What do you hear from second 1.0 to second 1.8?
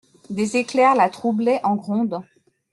troublaient en